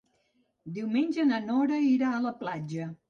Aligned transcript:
Diumenge 0.77 1.25
na 1.33 1.41
Nora 1.49 1.77
irà 1.91 2.09
a 2.15 2.23
la 2.25 2.33
platja. 2.41 2.89